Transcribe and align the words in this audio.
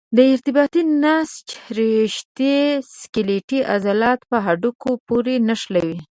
د 0.15 0.19
ارتباطي 0.33 0.81
نسج 1.03 1.47
رشتې 1.79 2.55
سکلیټي 2.99 3.59
عضلات 3.73 4.19
په 4.29 4.37
هډوکو 4.45 4.89
پورې 5.07 5.35
نښلوي. 5.47 5.97